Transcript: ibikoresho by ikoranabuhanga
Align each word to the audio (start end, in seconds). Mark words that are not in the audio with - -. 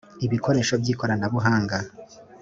ibikoresho 0.25 0.73
by 0.81 0.87
ikoranabuhanga 0.93 1.77